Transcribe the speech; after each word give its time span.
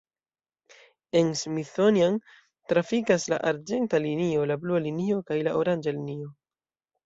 En 1.19 1.29
Smithsonian 1.41 2.17
trafikas 2.73 3.27
la 3.35 3.41
arĝenta 3.53 4.03
linio, 4.09 4.49
la 4.55 4.61
blua 4.67 4.83
linio 4.89 5.23
kaj 5.33 5.41
la 5.51 5.57
oranĝa 5.63 5.99
linio. 6.03 6.37